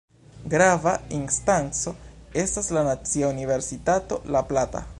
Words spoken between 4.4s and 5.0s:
Plata.